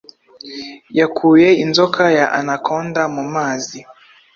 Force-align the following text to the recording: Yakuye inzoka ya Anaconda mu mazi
Yakuye 0.99 1.49
inzoka 1.63 2.03
ya 2.17 2.25
Anaconda 2.39 3.01
mu 3.15 3.23
mazi 3.33 3.79